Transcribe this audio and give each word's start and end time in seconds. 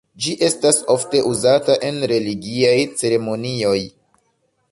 Ĝi 0.25 0.31
estas 0.45 0.79
ofte 0.93 1.19
uzata 1.31 1.75
en 1.89 2.01
religiaj 2.13 2.73
ceremonioj. 3.03 3.79